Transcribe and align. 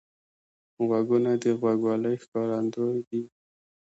غوږونه 0.87 1.31
د 1.43 1.45
غوږوالۍ 1.59 2.15
ښکارندوی 2.23 2.99
دي 3.09 3.21